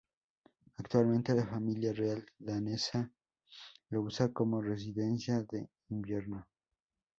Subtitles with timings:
[0.77, 3.07] Actualmente, la Familia Real danesa
[3.89, 6.47] lo usa como residencia de invierno.